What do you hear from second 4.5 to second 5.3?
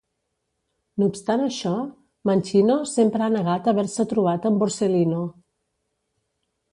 amb Borsellino.